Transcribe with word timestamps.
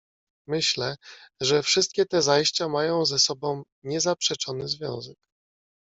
"Myślę, 0.47 0.97
że 1.41 1.63
wszystkie 1.63 2.05
te 2.05 2.21
zajścia 2.21 2.67
mają 2.69 3.05
ze 3.05 3.19
sobą 3.19 3.63
niezaprzeczony 3.83 4.67
związek." 4.67 5.17